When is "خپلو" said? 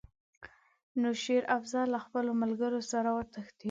2.05-2.31